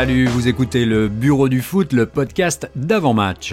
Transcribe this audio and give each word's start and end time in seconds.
Salut, 0.00 0.28
vous 0.28 0.48
écoutez 0.48 0.86
le 0.86 1.08
Bureau 1.08 1.50
du 1.50 1.60
foot, 1.60 1.92
le 1.92 2.06
podcast 2.06 2.70
d'avant-match. 2.74 3.52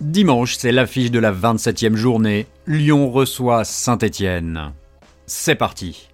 Dimanche, 0.00 0.54
c'est 0.56 0.70
l'affiche 0.70 1.10
de 1.10 1.18
la 1.18 1.32
27e 1.32 1.96
journée. 1.96 2.46
Lyon 2.68 3.10
reçoit 3.10 3.64
Saint-Étienne. 3.64 4.72
C'est 5.26 5.56
parti. 5.56 6.10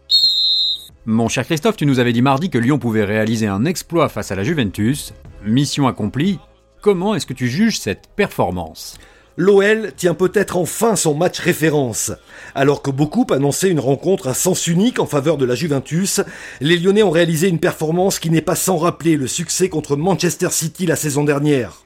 Mon 1.05 1.29
cher 1.29 1.45
Christophe, 1.45 1.77
tu 1.77 1.85
nous 1.85 1.99
avais 1.99 2.15
dit 2.15 2.23
mardi 2.23 2.49
que 2.49 2.57
Lyon 2.57 2.79
pouvait 2.79 3.05
réaliser 3.05 3.49
un 3.49 3.67
exploit 3.67 4.09
face 4.09 4.33
à 4.33 4.35
la 4.35 4.43
Juventus. 4.43 5.13
Mission 5.45 5.87
accomplie. 5.87 6.39
Comment 6.81 7.15
est-ce 7.15 7.27
que 7.27 7.35
tu 7.35 7.49
juges 7.49 7.79
cette 7.79 8.09
performance? 8.17 8.97
L'OL 9.39 9.93
tient 9.97 10.15
peut-être 10.15 10.57
enfin 10.57 10.97
son 10.97 11.15
match 11.15 11.41
référence. 11.41 12.11
Alors 12.55 12.81
que 12.81 12.91
beaucoup 12.91 13.27
annonçaient 13.31 13.71
une 13.71 13.81
rencontre 13.81 14.29
à 14.29 14.35
sens 14.35 14.67
unique 14.67 14.99
en 14.99 15.07
faveur 15.07 15.37
de 15.37 15.45
la 15.45 15.55
Juventus, 15.55 16.23
les 16.61 16.79
Lyonnais 16.79 17.03
ont 17.03 17.11
réalisé 17.11 17.49
une 17.49 17.59
performance 17.59 18.19
qui 18.19 18.31
n'est 18.31 18.41
pas 18.41 18.57
sans 18.57 18.79
rappeler 18.79 19.17
le 19.17 19.27
succès 19.27 19.69
contre 19.69 19.97
Manchester 19.97 20.49
City 20.51 20.87
la 20.87 20.97
saison 20.97 21.23
dernière. 21.23 21.86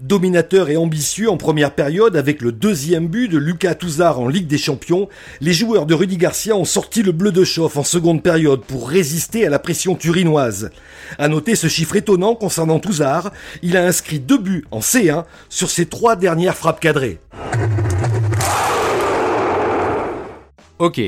Dominateur 0.00 0.70
et 0.70 0.76
ambitieux 0.76 1.30
en 1.30 1.36
première 1.36 1.70
période 1.70 2.16
avec 2.16 2.42
le 2.42 2.50
deuxième 2.50 3.06
but 3.06 3.28
de 3.28 3.38
Lucas 3.38 3.76
Touzard 3.76 4.18
en 4.18 4.26
Ligue 4.26 4.48
des 4.48 4.58
Champions, 4.58 5.08
les 5.40 5.52
joueurs 5.52 5.86
de 5.86 5.94
Rudy 5.94 6.16
Garcia 6.16 6.56
ont 6.56 6.64
sorti 6.64 7.02
le 7.02 7.12
bleu 7.12 7.30
de 7.30 7.44
chauffe 7.44 7.76
en 7.76 7.84
seconde 7.84 8.20
période 8.20 8.62
pour 8.62 8.88
résister 8.88 9.46
à 9.46 9.50
la 9.50 9.60
pression 9.60 9.94
turinoise. 9.94 10.70
À 11.16 11.28
noter 11.28 11.54
ce 11.54 11.68
chiffre 11.68 11.94
étonnant 11.94 12.34
concernant 12.34 12.80
Touzard, 12.80 13.30
il 13.62 13.76
a 13.76 13.86
inscrit 13.86 14.18
deux 14.18 14.38
buts 14.38 14.66
en 14.72 14.80
C1 14.80 15.24
sur 15.48 15.70
ses 15.70 15.86
trois 15.86 16.16
dernières 16.16 16.56
frappes 16.56 16.80
cadrées. 16.80 17.20
Ok. 20.80 21.00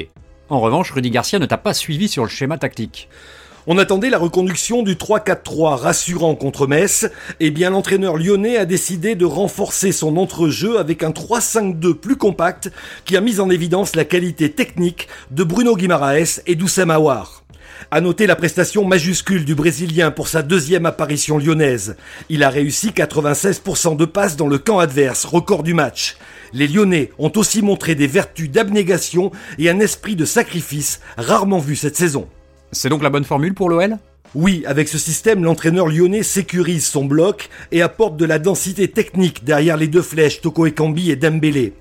En 0.49 0.61
revanche, 0.61 0.93
Rudy 0.93 1.11
Garcia 1.11 1.41
ne 1.41 1.47
t'a 1.47 1.59
pas 1.59 1.75
suivi 1.75 2.07
sur 2.07 2.23
le 2.23 2.31
schéma 2.31 2.57
tactique. 2.57 3.09
On 3.69 3.79
attendait 3.79 4.11
la 4.11 4.19
reconduction 4.19 4.85
du 4.85 4.95
3-4-3 4.95 5.75
rassurant 5.75 6.37
contre 6.37 6.69
Metz, 6.69 7.11
et 7.41 7.51
bien 7.51 7.71
l'entraîneur 7.71 8.17
lyonnais 8.17 8.57
a 8.57 8.65
décidé 8.65 9.17
de 9.17 9.25
renforcer 9.25 9.91
son 9.91 10.19
entrejeu 10.19 10.79
avec 10.79 11.03
un 11.03 11.11
3-5-2 11.11 11.95
plus 11.95 12.15
compact 12.15 12.71
qui 13.05 13.17
a 13.17 13.21
mis 13.21 13.41
en 13.41 13.51
évidence 13.51 13.97
la 13.97 14.05
qualité 14.05 14.53
technique 14.53 15.09
de 15.33 15.43
Bruno 15.43 15.75
Guimaraes 15.75 16.43
et 16.47 16.55
d'Oussem 16.55 16.93
Aouar. 16.93 17.43
À 17.91 18.01
noter 18.01 18.29
la 18.29 18.37
prestation 18.37 18.85
majuscule 18.85 19.45
du 19.45 19.57
Brésilien 19.57 20.13
pour 20.13 20.29
sa 20.29 20.43
deuxième 20.43 20.87
apparition 20.87 21.37
lyonnaise. 21.37 21.97
Il 22.29 22.45
a 22.45 22.51
réussi 22.51 22.91
96% 22.91 23.97
de 23.97 24.05
passes 24.05 24.37
dans 24.37 24.47
le 24.47 24.59
camp 24.59 24.79
adverse, 24.79 25.25
record 25.25 25.65
du 25.65 25.75
match. 25.75 26.17
Les 26.53 26.69
Lyonnais 26.69 27.11
ont 27.19 27.33
aussi 27.35 27.63
montré 27.63 27.97
des 27.97 28.07
vertus 28.07 28.49
d'abnégation 28.49 29.33
et 29.59 29.69
un 29.69 29.81
esprit 29.81 30.15
de 30.15 30.25
sacrifice 30.25 31.01
rarement 31.17 31.59
vu 31.59 31.75
cette 31.75 31.97
saison. 31.97 32.29
C'est 32.73 32.89
donc 32.89 33.03
la 33.03 33.11
bonne 33.11 33.25
formule 33.25 33.55
pour 33.55 33.69
l'OL 33.69 33.99
oui, 34.35 34.65
avec 34.67 34.89
ce 34.89 34.99
système, 34.99 35.45
l'entraîneur 35.45 35.87
lyonnais 35.87 36.23
sécurise 36.23 36.87
son 36.87 37.07
bloc 37.07 37.49
et 37.73 37.81
apporte 37.81 38.19
de 38.19 38.27
la 38.27 38.39
densité 38.39 38.89
technique 38.89 39.45
derrière 39.45 39.79
les 39.79 39.89
deux 39.89 40.03
flèches 40.03 40.43
Toko 40.43 40.67
Ekambi 40.67 41.11
et 41.11 41.17
Dembélé. 41.17 41.73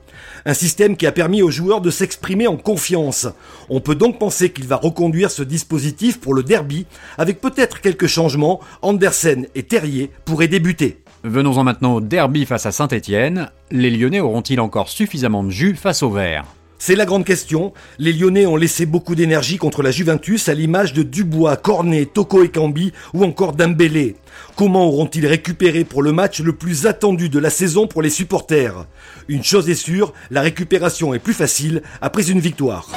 Un 0.46 0.54
système 0.54 0.96
qui 0.96 1.08
a 1.08 1.12
permis 1.12 1.42
aux 1.42 1.50
joueurs 1.50 1.82
de 1.82 1.90
s'exprimer 1.90 2.48
en 2.48 2.56
confiance. 2.56 3.28
On 3.68 3.82
peut 3.82 3.96
donc 3.96 4.20
penser 4.20 4.52
qu'il 4.52 4.68
va 4.68 4.76
reconduire 4.76 5.32
ce 5.32 5.44
dispositif 5.44 6.22
pour 6.22 6.34
le 6.34 6.44
derby, 6.44 6.86
avec 7.18 7.42
peut-être 7.42 7.82
quelques 7.82 8.08
changements. 8.08 8.62
Andersen 8.82 9.48
et 9.56 9.64
Terrier 9.64 10.12
pourraient 10.24 10.48
débuter. 10.48 11.02
Venons-en 11.24 11.64
maintenant 11.64 11.96
au 11.96 12.02
derby 12.02 12.46
face 12.46 12.68
à 12.68 12.72
Saint-Étienne. 12.72 13.50
Les 13.72 13.90
Lyonnais 13.90 14.20
auront-ils 14.20 14.62
encore 14.62 14.90
suffisamment 14.90 15.44
de 15.44 15.50
jus 15.50 15.76
face 15.76 16.04
au 16.04 16.12
vert? 16.12 16.46
C'est 16.78 16.96
la 16.96 17.06
grande 17.06 17.26
question. 17.26 17.74
Les 18.00 18.14
Lyonnais 18.14 18.46
ont 18.46 18.58
laissé 18.58 18.86
beaucoup 18.86 19.16
d'énergie 19.16 19.58
contre 19.58 19.82
la 19.82 19.92
Juventus 19.92 20.50
à 20.50 20.54
l'image 20.54 20.94
de 20.94 21.04
Dubois, 21.04 21.58
Cornet, 21.58 22.06
Toko 22.06 22.44
Ekambi 22.44 22.92
ou 23.14 23.24
encore 23.24 23.54
Dembélé. 23.54 24.16
Comment 24.56 24.86
auront-ils 24.86 25.26
récupéré 25.26 25.84
pour 25.84 26.04
le 26.04 26.12
match 26.12 26.42
le 26.42 26.54
plus 26.54 26.86
attendu 26.86 27.30
de 27.30 27.40
la 27.40 27.50
saison 27.50 27.88
pour 27.88 28.02
les 28.02 28.10
supporters? 28.10 28.86
Une 29.28 29.44
chose 29.44 29.70
est 29.70 29.76
sûre, 29.76 30.14
la 30.32 30.42
récupération 30.42 31.14
est 31.14 31.20
plus 31.20 31.34
facile 31.34 31.82
après 32.02 32.30
une 32.30 32.40
victoire. 32.40 32.90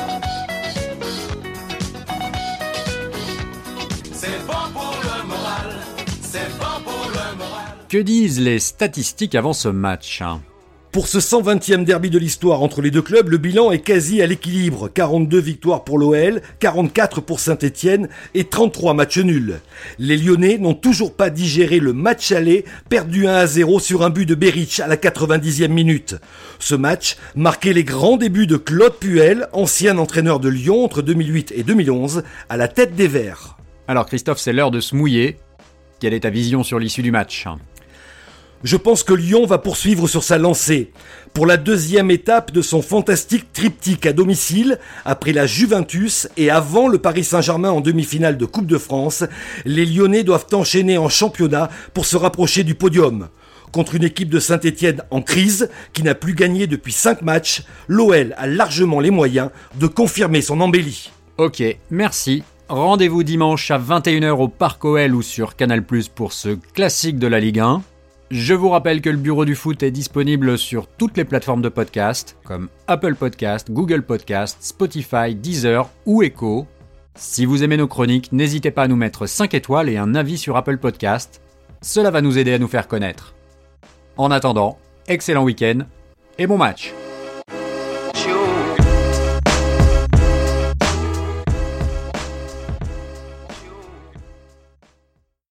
Que 7.88 7.96
disent 7.96 8.40
les 8.40 8.58
statistiques 8.58 9.34
avant 9.34 9.54
ce 9.54 9.68
match 9.68 10.22
pour 10.90 11.06
ce 11.06 11.18
120e 11.18 11.84
derby 11.84 12.08
de 12.08 12.18
l'histoire 12.18 12.62
entre 12.62 12.80
les 12.80 12.90
deux 12.90 13.02
clubs, 13.02 13.28
le 13.28 13.36
bilan 13.36 13.70
est 13.70 13.80
quasi 13.80 14.22
à 14.22 14.26
l'équilibre. 14.26 14.88
42 14.88 15.38
victoires 15.38 15.84
pour 15.84 15.98
l'OL, 15.98 16.40
44 16.60 17.20
pour 17.20 17.40
Saint-Etienne 17.40 18.08
et 18.34 18.44
33 18.44 18.94
matchs 18.94 19.18
nuls. 19.18 19.60
Les 19.98 20.16
Lyonnais 20.16 20.56
n'ont 20.56 20.74
toujours 20.74 21.14
pas 21.14 21.28
digéré 21.28 21.78
le 21.78 21.92
match 21.92 22.32
aller, 22.32 22.64
perdu 22.88 23.26
1 23.26 23.34
à 23.34 23.46
0 23.46 23.80
sur 23.80 24.02
un 24.02 24.10
but 24.10 24.24
de 24.24 24.34
Berich 24.34 24.80
à 24.80 24.86
la 24.86 24.96
90e 24.96 25.68
minute. 25.68 26.16
Ce 26.58 26.74
match 26.74 27.16
marquait 27.36 27.74
les 27.74 27.84
grands 27.84 28.16
débuts 28.16 28.46
de 28.46 28.56
Claude 28.56 28.94
Puel, 28.98 29.48
ancien 29.52 29.98
entraîneur 29.98 30.40
de 30.40 30.48
Lyon 30.48 30.84
entre 30.84 31.02
2008 31.02 31.52
et 31.54 31.64
2011, 31.64 32.22
à 32.48 32.56
la 32.56 32.66
tête 32.66 32.94
des 32.94 33.08
Verts. 33.08 33.58
Alors 33.88 34.06
Christophe, 34.06 34.38
c'est 34.38 34.54
l'heure 34.54 34.70
de 34.70 34.80
se 34.80 34.96
mouiller. 34.96 35.36
Quelle 36.00 36.14
est 36.14 36.20
ta 36.20 36.30
vision 36.30 36.62
sur 36.62 36.78
l'issue 36.78 37.02
du 37.02 37.10
match? 37.10 37.46
Je 38.64 38.76
pense 38.76 39.02
que 39.02 39.14
Lyon 39.14 39.46
va 39.46 39.58
poursuivre 39.58 40.08
sur 40.08 40.24
sa 40.24 40.38
lancée. 40.38 40.90
Pour 41.32 41.46
la 41.46 41.56
deuxième 41.56 42.10
étape 42.10 42.52
de 42.52 42.62
son 42.62 42.82
fantastique 42.82 43.52
triptyque 43.52 44.06
à 44.06 44.12
domicile, 44.12 44.78
après 45.04 45.32
la 45.32 45.46
Juventus 45.46 46.28
et 46.36 46.50
avant 46.50 46.88
le 46.88 46.98
Paris 46.98 47.24
Saint-Germain 47.24 47.70
en 47.70 47.80
demi-finale 47.80 48.36
de 48.36 48.46
Coupe 48.46 48.66
de 48.66 48.78
France, 48.78 49.24
les 49.64 49.86
Lyonnais 49.86 50.24
doivent 50.24 50.46
enchaîner 50.52 50.98
en 50.98 51.08
championnat 51.08 51.70
pour 51.94 52.06
se 52.06 52.16
rapprocher 52.16 52.64
du 52.64 52.74
podium. 52.74 53.28
Contre 53.70 53.94
une 53.94 54.04
équipe 54.04 54.30
de 54.30 54.40
Saint-Etienne 54.40 55.02
en 55.10 55.20
crise, 55.20 55.68
qui 55.92 56.02
n'a 56.02 56.14
plus 56.14 56.34
gagné 56.34 56.66
depuis 56.66 56.92
5 56.92 57.22
matchs, 57.22 57.62
l'OL 57.86 58.34
a 58.38 58.46
largement 58.46 59.00
les 59.00 59.10
moyens 59.10 59.50
de 59.78 59.86
confirmer 59.86 60.40
son 60.40 60.60
embellie. 60.60 61.10
Ok, 61.36 61.62
merci. 61.90 62.42
Rendez-vous 62.68 63.22
dimanche 63.22 63.70
à 63.70 63.78
21h 63.78 64.30
au 64.30 64.48
Parc 64.48 64.84
OL 64.84 65.14
ou 65.14 65.22
sur 65.22 65.54
Canal 65.54 65.84
pour 66.14 66.32
ce 66.32 66.58
classique 66.74 67.18
de 67.18 67.26
la 67.26 67.40
Ligue 67.40 67.60
1. 67.60 67.82
Je 68.30 68.52
vous 68.52 68.68
rappelle 68.68 69.00
que 69.00 69.08
le 69.08 69.16
Bureau 69.16 69.46
du 69.46 69.54
foot 69.54 69.82
est 69.82 69.90
disponible 69.90 70.58
sur 70.58 70.86
toutes 70.86 71.16
les 71.16 71.24
plateformes 71.24 71.62
de 71.62 71.70
podcast, 71.70 72.36
comme 72.44 72.68
Apple 72.86 73.14
Podcast, 73.14 73.70
Google 73.70 74.02
Podcast, 74.02 74.58
Spotify, 74.60 75.34
Deezer 75.34 75.88
ou 76.04 76.22
Echo. 76.22 76.66
Si 77.14 77.46
vous 77.46 77.64
aimez 77.64 77.78
nos 77.78 77.88
chroniques, 77.88 78.30
n'hésitez 78.32 78.70
pas 78.70 78.82
à 78.82 78.88
nous 78.88 78.96
mettre 78.96 79.26
5 79.26 79.54
étoiles 79.54 79.88
et 79.88 79.96
un 79.96 80.14
avis 80.14 80.36
sur 80.36 80.58
Apple 80.58 80.76
Podcast. 80.76 81.40
Cela 81.80 82.10
va 82.10 82.20
nous 82.20 82.36
aider 82.36 82.52
à 82.52 82.58
nous 82.58 82.68
faire 82.68 82.86
connaître. 82.86 83.34
En 84.18 84.30
attendant, 84.30 84.78
excellent 85.06 85.44
week-end 85.44 85.80
et 86.36 86.46
bon 86.46 86.58
match 86.58 86.92